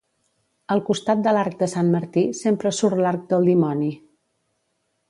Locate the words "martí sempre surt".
1.97-3.05